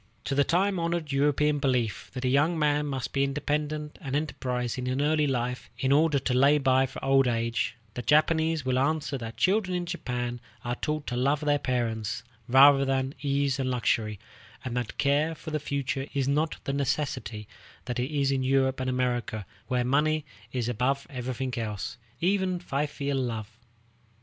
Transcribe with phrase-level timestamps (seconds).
[0.23, 4.87] To the time honored European belief, that a young man must be independent and enterprising
[4.87, 9.15] in early life in order to lay by for old age, the Japanese will answer
[9.19, 14.17] that children in Japan are taught to love their parents rather than ease and luxury,
[14.65, 17.47] and that care for the future is not the necessity
[17.85, 23.19] that it is in Europe and America, where money is above everything else, even filial
[23.19, 23.55] love.